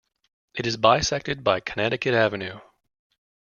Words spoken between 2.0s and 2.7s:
Avenue.